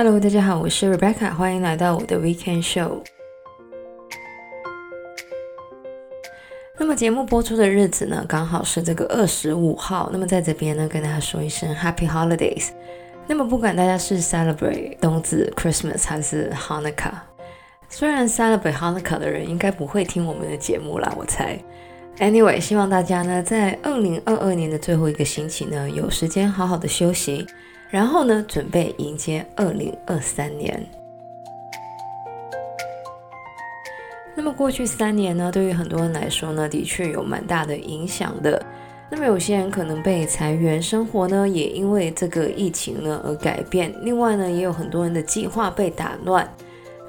[0.00, 3.02] Hello，大家好，我是 Rebecca，欢迎来到我的 Weekend Show。
[6.78, 10.08] 那么节目播出的日子呢，刚好是这个二十五号。
[10.12, 12.68] 那么在这边呢，跟大家说一声 Happy Holidays。
[13.26, 17.14] 那么不管大家是 Celebrate 冬至 Christmas 还是 Hanukkah，
[17.88, 21.58] 虽然 Celebrate Hanukkah 的人应该不会听我们的节目啦，我猜。
[22.20, 27.44] Anyway，希望大家呢在二零二二年的最后一个星期呢，有时间好好的休息，
[27.90, 30.84] 然后呢准备迎接二零二三年。
[34.34, 38.64] 那么过去三年呢，对于很多人来说呢，的确有蛮大的影响的。
[39.10, 43.92] 那么有些人可能被裁员，生活呢也因为这个疫情呢而改变。
[44.02, 46.48] 另外呢，也有很多人的计划被打乱。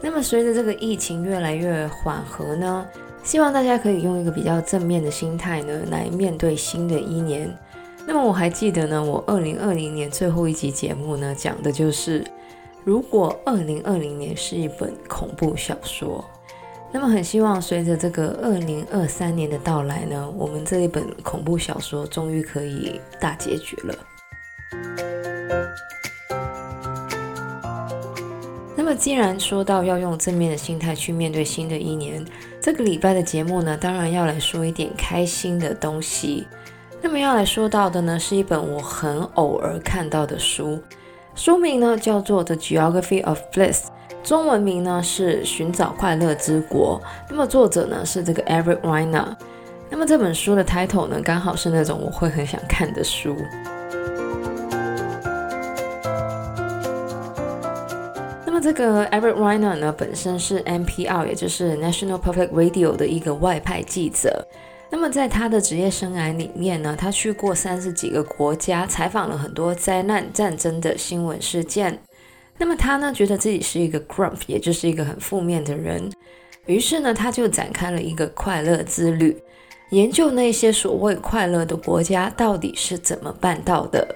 [0.00, 2.86] 那么随着这个疫情越来越缓和呢，
[3.22, 7.52] 希望大家可以用一个比较正面的心态呢来面对新的一年。
[8.08, 12.24] 那么我还记得呢，我二零二零年最后一集节目呢讲的就是，
[12.82, 16.24] 如果二零二零年是一本恐怖小说。
[16.90, 23.94] 那么很希望随着这个二零二三年的到来呢，我们这一本恐怖小说终于可以大结局了。
[28.74, 32.24] 那么既然说到要用正面的心态去面对新的一年，
[32.58, 36.46] 这个礼拜的节目呢，当然要来说一点开心的东西。
[37.00, 40.78] 那么要来说到的呢，是一本我很偶尔看到的书，
[41.34, 43.84] 书名呢叫做《The Geography of Bliss》。
[44.24, 49.34] 中文名呢是《寻找快乐之国》，那么作者呢是这个 Eric Weiner。
[49.88, 53.36] 那么这本书的 title 呢，刚好是那种我会很想看的书。
[58.44, 64.46] 那么这个 Eric Weiner 呢，本身是 NPR，也就是 National Public Radio 的一个外派记者。
[64.90, 71.98] 那么在他的职业生涯里面呢，他去过三十几个国家，采访了很多灾难、战争的新闻事件。
[72.56, 76.10] 那么他呢，觉得自己是一个 grump，也就是一个很负面的人。
[76.66, 79.36] 于是呢，他就展开了一个快乐之旅，
[79.90, 84.06] 研究那些所谓快乐的国家到底是怎么办到的。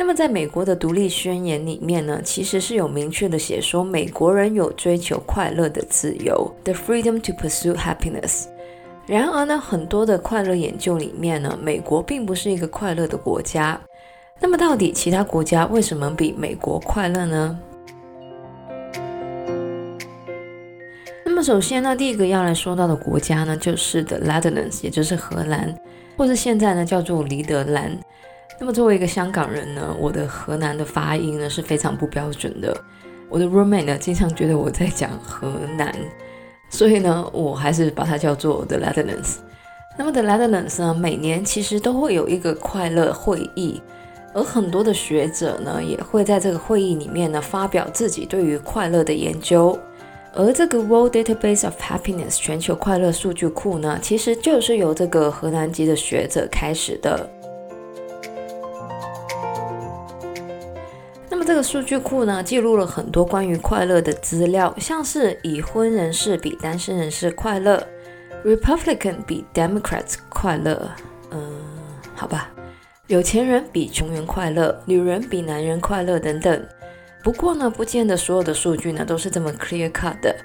[0.00, 8.46] 那么在美国的独立宣言里面呢，其实是有明确的写说，美国人有追求快乐的自由，the freedom to pursue happiness。
[9.06, 13.78] 然而呢，很多的快乐研究里面呢，美国并不是一个快乐的国家。
[14.40, 17.58] 那么到底其他国家为什么比美国快乐呢？
[21.26, 25.78] 那么首先呢，第一个要来说到的国家呢，就是 The Netherlands，也就是荷兰，
[26.16, 28.00] 或是现在呢叫做黎德兰。
[28.60, 32.76] 那么作为一个香港人呢，我的荷兰的发音呢是非常不标准的。
[33.30, 35.94] 我的 roommate 呢经常觉得我在讲河南，
[36.68, 39.36] 所以呢，我还是把它叫做 The Netherlands。
[39.96, 43.80] 那么 The Netherlands 呢，每年其实都会有一个快乐会议。
[44.34, 49.76] 而很多的学者呢，也会在这个会议里面呢，发表自己对于快乐的研究。
[50.34, 57.28] 而这个 World Database of Happiness 全球快乐数据库呢，其实就是由这个荷兰籍的学者开始的。
[61.40, 67.82] 那么这个数据库呢，记录了很多关于快乐的资料，像是已婚人士比单身人士快乐
[68.44, 70.90] ，Republican 比 Democrats 快乐。
[71.30, 71.40] 嗯，
[72.14, 72.50] 好吧。
[73.06, 76.62] 有钱人比穷人快乐，女人比男人快乐等等。
[77.24, 80.36] 不过呢，不见得所有的数据呢都是这么 clear cut 的。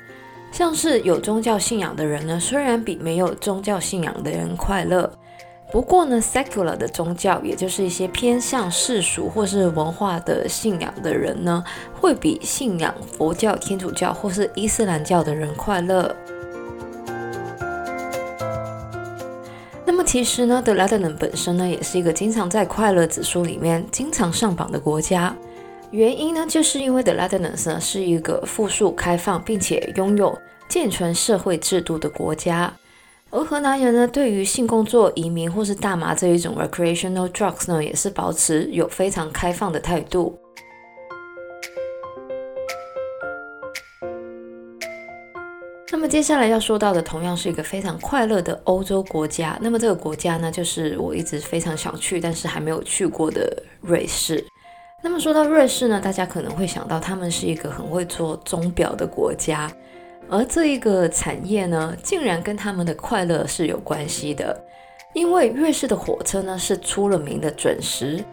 [0.50, 5.12] 像是有宗教信仰的人呢，虽然比没有宗教信仰的人快乐，
[5.76, 11.62] 不过呢，secular 的宗教，也就是一些偏向世俗或是文化的信仰的人呢，
[11.94, 16.16] 会比信仰佛教、天主教或是伊斯兰教的人快乐。
[19.86, 25.36] 那么其实呢，The Netherlands 本身呢，也是一个经常在快乐指数里面经常上榜的国家。
[25.92, 32.72] 原因呢，就是因为 The Netherlands 呢是一个富庶、开放，并且拥有健全社会制度的国家。
[33.36, 40.40] 而荷兰人呢，对于性工作、移民或是大麻这一种 recreational drugs 呢，也是保持有非常开放的态度。
[45.92, 49.60] 那么接下来要说到的，同样是一个非常快乐的欧洲国家。
[49.62, 54.42] 那么这个国家呢，就是我一直非常想去，但是还没有去过的瑞士。
[55.04, 59.70] 那么说到瑞士呢，大家可能会想到他们是一个很会做钟表的国家，
[60.30, 64.60] 而这一个产业呢，竟然跟他们的快乐是有关系的。
[65.14, 68.24] 因为瑞士的火车呢，是出了名的准时，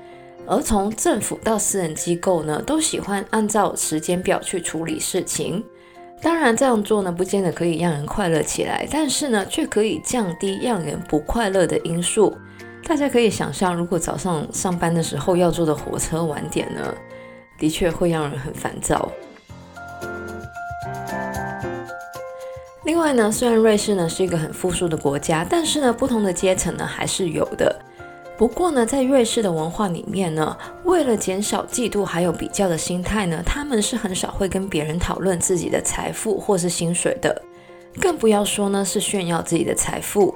[0.46, 5.64] 而从政府到私人机构呢，都喜欢按照时间表去处理事情。
[6.20, 12.36] 当然，这样做呢，不见得可以让人快乐起来，但是呢，却可以降低让人不快乐的因素。
[12.84, 16.94] 大家可以想象，如果早上上班的时候要坐的火车晚点呢，
[17.58, 19.10] 的确会让人很烦躁。
[22.84, 27.74] 另外呢，虽然瑞士呢是一个很富庶的国家，但是呢，不同的阶层呢还是有的。
[28.36, 37.40] 不过呢，在瑞士的文化里面呢，为了减少嫉妒还有比较的心态呢，他们是很少会跟别人讨论自己的财富或是薪水的，
[38.00, 40.34] 更不要说呢是炫耀自己的财富。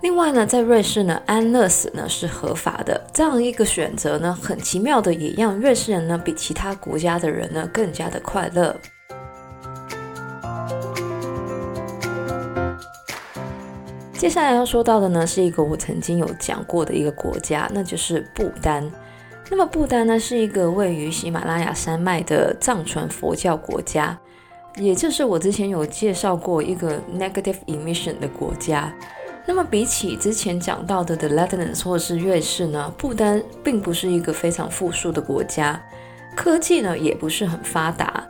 [0.00, 8.76] 另外呢，在瑞士呢，安乐死呢是合法的，这样一个选择呢，很奇妙的也让瑞士人呢比其他国家的人呢更加的快乐。
[14.20, 18.86] 接下来要说到的呢，是一个我曾经有讲过的一个国家，那就是不丹。
[19.48, 24.18] 那么不丹呢，是一个位于喜马拉雅山脉的藏传佛教国家，
[24.76, 28.92] 也就是我之前有介绍过一个 negative emission 的国家。
[29.46, 35.82] 那么比起之前讲到的 The l e t n a n s 或是瑞士呢，不丹并不是一个非常富庶的国家，
[36.36, 38.28] 科技呢也不是很发达。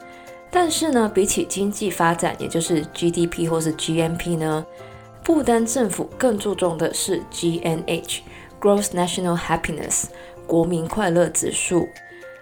[0.53, 4.65] 但是呢，比起经济发展，也就是 GDP 或是 GNP 呢，
[5.23, 10.05] 不丹政府更注重的是 GNH（Gross National Happiness，
[10.47, 11.89] 国民快乐指数），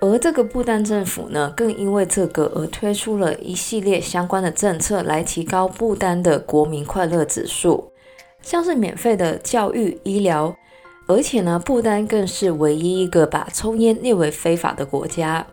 [0.00, 7.92] 而这个不丹政府呢，更因为这个而推出了一系列相关的政策来提高不丹的国民快乐指数，
[8.40, 10.56] 像是免费的教育、医疗，
[11.08, 15.46] 而且呢，不丹更是唯一一个把抽烟列为非法的国家。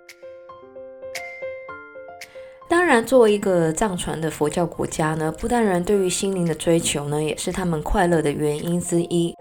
[2.85, 9.35] 当然，作为一个藏传的佛教国家呢，不丹人对于心灵的追求呢，也是他们快乐的原因之一。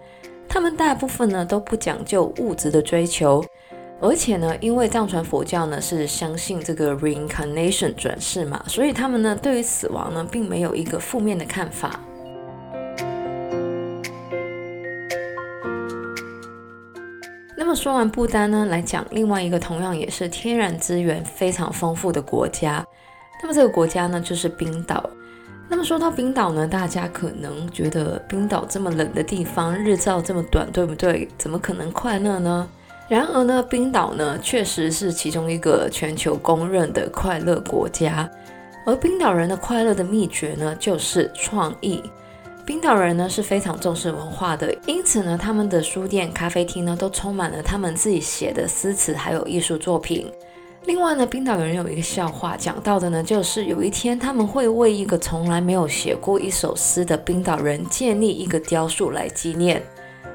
[0.49, 3.44] 他们大部分呢都不讲究物质的追求，
[4.00, 12.00] 而且呢，因为藏传佛教呢是相信这个 reincarnation 转世嘛，所以他们呢对于死亡呢并没有一个负面的看法。
[17.58, 22.82] 那么说完不丹呢，来讲另外一个同样也是天然资源非常丰富的国家。
[23.42, 25.08] 那么这个国家呢，就是冰岛。
[25.69, 31.28] 那么说到冰岛呢，大家可能觉得冰岛这么冷的地方，日照这么短，对不对？
[31.38, 32.69] 怎么可能快乐呢？
[33.08, 38.28] 然而呢，冰岛呢，确实是其中一个全球公认的快乐国家。
[38.86, 42.02] 而冰岛人的快乐的秘诀呢，就是创意。
[42.66, 50.31] 冰岛人呢是非常重视文化的，因此呢，他们的书店、咖啡厅呢，都充满了他们自己写的诗词，还有艺术作品。
[50.86, 59.82] 另外呢，冰岛人有一个笑话，讲到的呢，就是有一天他们会为一个从来没有写过一首诗的冰岛人建立一个雕塑来纪念。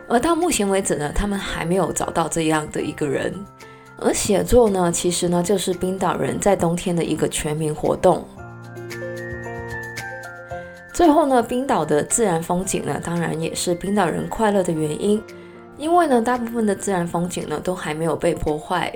[0.08, 3.32] 而到目前为止呢，他们还没有找到这样的一个人。
[3.98, 8.26] 而写作呢，其实呢，就是冰岛人在冬天的一个全民活动。
[10.92, 15.22] 最后呢，冰岛的自然风景呢，当然也是冰岛人快乐的原因，
[15.78, 18.92] 因为呢，大部分的自然风景呢，都还没有被破坏。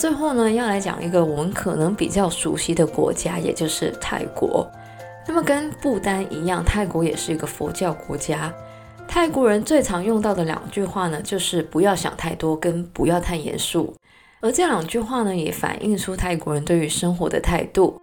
[0.00, 4.66] 最后呢，要来讲一个我们可能比较熟悉的国家，也就是泰国。
[5.28, 8.50] 那么跟不丹一样，泰国也是一个佛教国家。
[9.06, 13.94] 泰国人最常用到的两句话呢，就是不要想太多，跟不要太严肃。
[14.40, 18.00] 而这两句话呢，也反映出泰国人对于生活的态度。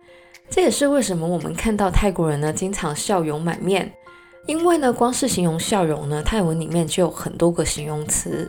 [0.51, 3.91] 这也是为什么我们看到泰国人呢，经常笑容满面。
[4.45, 8.47] 因为呢，光是形容笑容呢，泰文里面就有很多个形容词。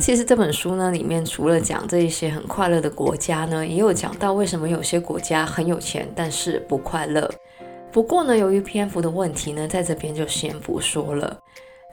[0.00, 7.30] 其实这本书呢，里面除了讲这一些很快乐的国家呢，也有讲到为什么有些国家很有钱，但是不快乐。
[7.92, 11.38] 不过呢，由于篇幅的问题呢，在这边就先不说了。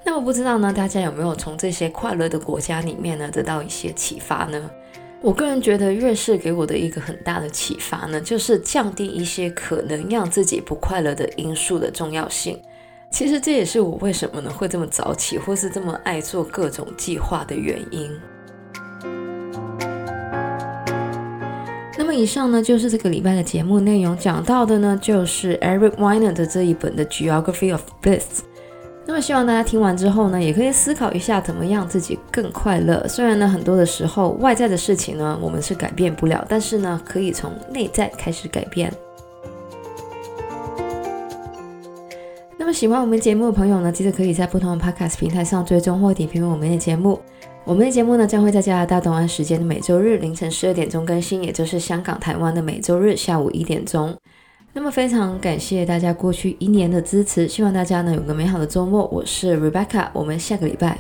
[0.06, 4.72] 那么不知道呢，大家有没有从这些快乐的国家里面呢，得到一些启发呢？
[5.22, 12.58] 我个人觉得，瑞士给我的一个很大的启发呢，就是降低一些可能让自己不快乐的因素的重要性。
[13.10, 18.12] 其实这也是我为什么呢会这么早起，或是这么爱做各种计划的原因。
[21.98, 28.42] 那么以上呢就是这个礼拜的节目内容，讲到的呢就是 Eric Weiner 的这一本的 Geography of Bliss。
[29.06, 33.08] 那么希望大家听完之后呢，也可以思考一下怎么样自己更快乐。
[33.08, 38.94] 虽然呢很多的时候外在的事情呢我们是改变不了，但是呢可以从内在开始改变。
[42.68, 47.18] 那么喜欢我们节目的朋友呢，记得可以在不同的 Podcast 平台上追踪或点评我们的节目。
[47.64, 54.14] 我们的节目呢将会在加拿大东岸时间的每周日凌晨十二点钟更新，也就是香港、台湾的每周日下午一点钟。
[54.74, 59.06] 那么非常感谢大家过去一年的支持，希望大家呢有个美好的周末。
[59.14, 60.98] 我是 Rebecca，我们下个礼拜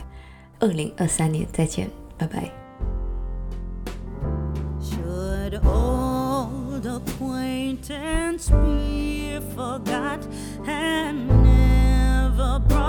[0.59, 2.50] 二零二三年再见，拜拜。
[4.81, 5.59] Should
[7.88, 10.19] sentence be forgot
[10.65, 11.46] and
[12.47, 12.87] the problem.